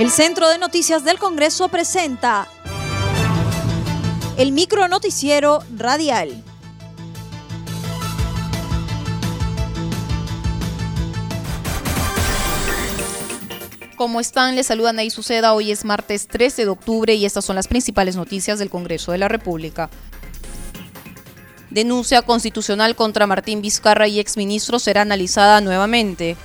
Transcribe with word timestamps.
El 0.00 0.10
Centro 0.10 0.48
de 0.48 0.56
Noticias 0.56 1.04
del 1.04 1.18
Congreso 1.18 1.68
presenta 1.68 2.48
el 4.38 4.50
micro 4.50 4.88
noticiero 4.88 5.62
radial. 5.76 6.42
¿Cómo 13.94 14.20
están? 14.20 14.56
Les 14.56 14.68
saluda 14.68 14.94
Nay 14.94 15.10
Suceda. 15.10 15.52
Hoy 15.52 15.70
es 15.70 15.84
martes 15.84 16.28
13 16.28 16.64
de 16.64 16.70
octubre 16.70 17.14
y 17.14 17.26
estas 17.26 17.44
son 17.44 17.56
las 17.56 17.68
principales 17.68 18.16
noticias 18.16 18.58
del 18.58 18.70
Congreso 18.70 19.12
de 19.12 19.18
la 19.18 19.28
República. 19.28 19.90
Denuncia 21.68 22.22
constitucional 22.22 22.96
contra 22.96 23.26
Martín 23.26 23.60
Vizcarra 23.60 24.08
y 24.08 24.18
exministro 24.18 24.78
será 24.78 25.02
analizada 25.02 25.60
nuevamente. 25.60 26.38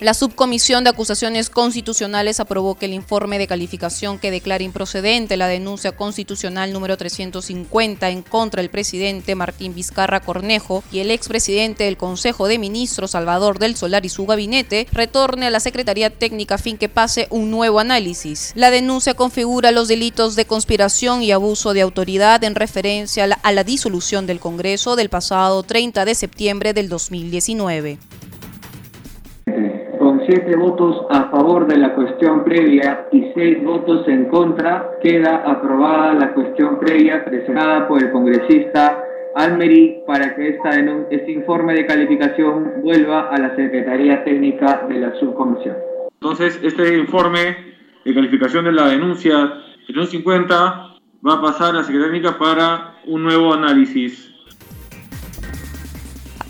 La 0.00 0.14
Subcomisión 0.14 0.82
de 0.82 0.88
Acusaciones 0.88 1.50
Constitucionales 1.50 2.40
aprobó 2.40 2.74
que 2.74 2.86
el 2.86 2.94
informe 2.94 3.38
de 3.38 3.46
calificación 3.46 4.18
que 4.18 4.30
declara 4.30 4.64
improcedente 4.64 5.36
la 5.36 5.46
denuncia 5.46 5.92
constitucional 5.92 6.72
número 6.72 6.96
350 6.96 8.08
en 8.08 8.22
contra 8.22 8.62
del 8.62 8.70
presidente 8.70 9.34
Martín 9.34 9.74
Vizcarra 9.74 10.20
Cornejo 10.20 10.82
y 10.90 11.00
el 11.00 11.10
expresidente 11.10 11.84
del 11.84 11.98
Consejo 11.98 12.48
de 12.48 12.58
Ministros 12.58 13.10
Salvador 13.10 13.58
del 13.58 13.76
Solar 13.76 14.06
y 14.06 14.08
su 14.08 14.24
gabinete 14.24 14.86
retorne 14.90 15.48
a 15.48 15.50
la 15.50 15.60
Secretaría 15.60 16.08
Técnica 16.08 16.54
a 16.54 16.58
fin 16.58 16.78
que 16.78 16.88
pase 16.88 17.26
un 17.28 17.50
nuevo 17.50 17.78
análisis. 17.78 18.52
La 18.54 18.70
denuncia 18.70 19.12
configura 19.12 19.70
los 19.70 19.88
delitos 19.88 20.34
de 20.34 20.46
conspiración 20.46 21.22
y 21.22 21.30
abuso 21.30 21.74
de 21.74 21.82
autoridad 21.82 22.42
en 22.44 22.54
referencia 22.54 23.24
a 23.24 23.26
la, 23.26 23.34
a 23.34 23.52
la 23.52 23.64
disolución 23.64 24.26
del 24.26 24.40
Congreso 24.40 24.96
del 24.96 25.10
pasado 25.10 25.62
30 25.62 26.06
de 26.06 26.14
septiembre 26.14 26.72
del 26.72 26.88
2019 26.88 27.98
siete 30.30 30.54
votos 30.54 31.06
a 31.10 31.28
favor 31.28 31.66
de 31.66 31.76
la 31.76 31.92
cuestión 31.92 32.44
previa 32.44 33.08
y 33.10 33.32
seis 33.34 33.64
votos 33.64 34.06
en 34.06 34.26
contra, 34.26 34.92
queda 35.02 35.42
aprobada 35.44 36.14
la 36.14 36.32
cuestión 36.34 36.78
previa 36.78 37.24
presentada 37.24 37.88
por 37.88 38.00
el 38.00 38.12
congresista 38.12 39.02
Almery 39.34 40.04
para 40.06 40.36
que 40.36 40.50
esta 40.50 40.70
este 41.10 41.32
informe 41.32 41.74
de 41.74 41.84
calificación 41.84 42.74
vuelva 42.80 43.28
a 43.28 43.38
la 43.40 43.56
Secretaría 43.56 44.22
Técnica 44.22 44.86
de 44.88 45.00
la 45.00 45.18
Subcomisión. 45.18 45.76
Entonces, 46.20 46.60
este 46.62 46.96
informe 46.96 47.56
de 48.04 48.14
calificación 48.14 48.66
de 48.66 48.72
la 48.72 48.86
denuncia 48.86 49.52
50 50.10 50.54
va 51.26 51.32
a 51.34 51.42
pasar 51.42 51.70
a 51.70 51.78
la 51.78 51.82
Secretaría 51.82 52.12
Técnica 52.12 52.38
para 52.38 53.00
un 53.04 53.24
nuevo 53.24 53.52
análisis. 53.52 54.29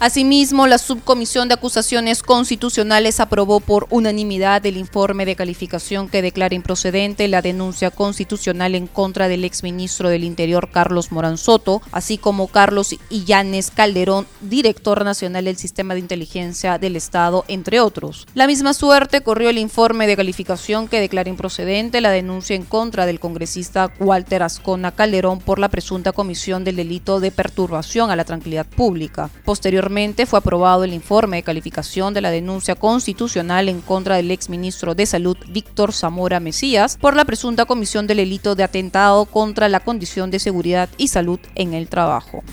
Asimismo, 0.01 0.67
la 0.67 0.79
Subcomisión 0.79 1.49
de 1.49 1.55
Acusaciones 1.55 2.23
Constitucionales 2.23 3.21
aprobó 3.21 3.61
por 3.61 3.87
unanimidad 3.91 4.65
el 4.65 4.79
informe 4.79 5.27
de 5.27 5.37
calificación 5.37 6.09
que 6.09 6.23
declara 6.23 6.55
improcedente 6.55 7.29
la 7.29 7.43
denuncia 7.43 7.91
constitucional 7.91 8.75
en 8.77 8.87
contra 8.87 9.29
del 9.29 9.45
exministro 9.45 10.09
del 10.09 10.25
Interior 10.25 10.71
Carlos 10.71 11.13
Moranzoto, 11.13 11.83
así 11.93 12.17
como 12.17 12.49
Carlos 12.49 12.97
Illanes 13.11 13.71
Calderón, 13.71 14.27
director 14.41 15.05
nacional 15.05 15.45
del 15.45 15.59
Sistema 15.59 15.93
de 15.93 16.01
Inteligencia 16.01 16.79
del 16.79 16.97
Estado, 16.97 17.45
entre 17.47 17.81
otros. 17.81 18.27
La 18.33 18.47
misma 18.47 18.73
suerte 18.73 19.21
corrió 19.21 19.51
el 19.51 19.59
informe 19.59 20.07
de 20.07 20.17
calificación 20.17 20.89
que 20.89 21.01
declara 21.01 21.29
improcedente 21.29 22.01
la 22.01 22.11
denuncia 22.11 22.57
en 22.57 22.65
contra 22.65 23.05
del 23.05 23.21
congresista 23.21 23.93
Walter 24.01 24.45
Ascona 24.45 24.93
Calderón 24.93 25.41
por 25.41 25.59
la 25.59 25.69
presunta 25.69 26.13
comisión 26.13 26.65
del 26.65 26.77
delito 26.77 27.21
de 27.21 27.33
perturbación 27.33 28.11
a 28.11 28.17
la 28.17 28.25
tranquilidad 28.25 28.65
pública. 28.65 29.29
Posteriormente, 29.45 29.90
fue 30.27 30.39
aprobado 30.39 30.85
el 30.85 30.93
informe 30.93 31.39
de 31.39 31.43
calificación 31.43 32.15
de 32.15 32.21
la 32.21 32.31
denuncia 32.31 32.77
constitucional 32.77 33.69
en 33.69 33.81
contra 33.81 34.17
del 34.17 34.31
exministro 34.31 34.95
de 34.95 35.05
Salud 35.05 35.37
Víctor 35.49 35.93
Zamora 35.93 36.39
Mesías 36.39 36.97
por 36.97 37.17
la 37.17 37.25
presunta 37.25 37.65
comisión 37.65 38.07
del 38.07 38.19
delito 38.19 38.55
de 38.55 38.63
atentado 38.63 39.25
contra 39.25 39.69
la 39.69 39.81
condición 39.81 40.31
de 40.31 40.39
seguridad 40.39 40.89
y 40.97 41.09
salud 41.09 41.41
en 41.57 41.75
el 41.75 41.89
trabajo. 41.89 42.45